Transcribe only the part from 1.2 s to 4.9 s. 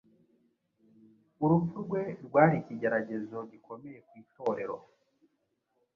Urupfu rwe rwari ikigeragezo gikomeye ku Itorero,